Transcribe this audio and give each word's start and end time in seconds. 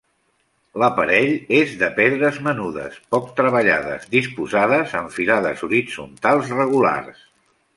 L'aparell 0.83 1.33
és 1.57 1.75
de 1.81 1.89
pedres 1.99 2.39
menudes, 2.47 2.95
poc 3.17 3.29
treballades, 3.41 4.09
disposades 4.17 4.97
en 5.01 5.13
filades 5.19 5.63
horitzontals 5.69 6.51
regulars. 6.63 7.23